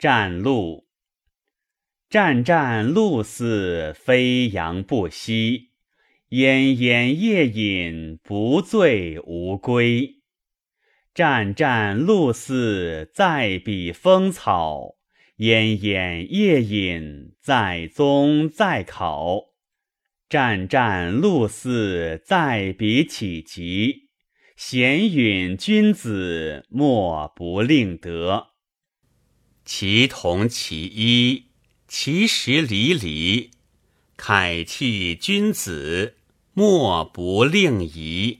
[0.00, 0.86] 战鹿。
[2.08, 5.72] 战战鹿似飞扬不息，
[6.30, 10.22] 奄奄夜饮不醉无归。
[11.12, 14.94] 战战鹿似在彼风草，
[15.36, 19.50] 奄奄夜饮在宗在考。
[20.30, 24.08] 战战鹿似在彼起疾，
[24.56, 28.49] 闲允君子莫不令德。
[29.72, 31.44] 其同其一。
[31.86, 33.52] 其实离离，
[34.18, 36.16] 慨气君子，
[36.54, 38.38] 莫不令仪。